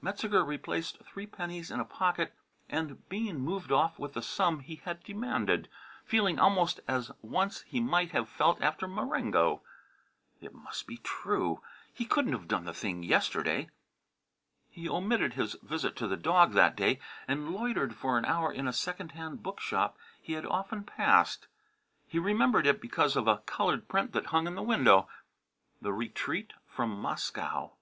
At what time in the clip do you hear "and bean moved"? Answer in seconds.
2.70-3.70